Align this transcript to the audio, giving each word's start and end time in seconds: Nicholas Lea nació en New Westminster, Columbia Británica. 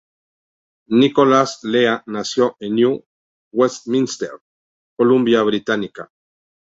Nicholas 0.89 1.59
Lea 1.63 2.01
nació 2.07 2.57
en 2.59 2.73
New 2.73 3.05
Westminster, 3.51 4.31
Columbia 4.97 5.43
Británica. 5.43 6.09